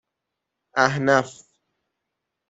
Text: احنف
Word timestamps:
احنف 0.85 1.31